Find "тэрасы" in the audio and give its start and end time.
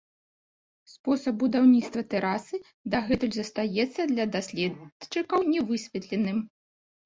2.15-2.57